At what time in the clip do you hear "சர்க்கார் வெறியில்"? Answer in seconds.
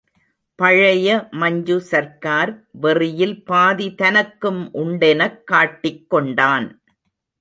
1.81-3.45